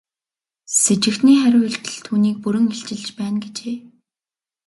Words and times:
Сэжигтний 0.81 1.37
хариу 1.39 1.61
үйлдэл 1.65 1.99
түүнийг 2.05 2.37
бүрэн 2.43 2.65
илчилж 2.73 3.05
байна 3.19 3.37
гэжээ. 3.43 3.77